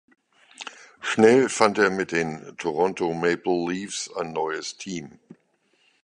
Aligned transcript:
Schnell 1.01 1.47
fand 1.47 1.77
er 1.77 1.91
mit 1.91 2.11
den 2.11 2.57
Toronto 2.57 3.13
Maple 3.13 3.69
Leafs 3.71 4.09
ein 4.11 4.31
neues 4.33 4.75
Team. 4.77 5.19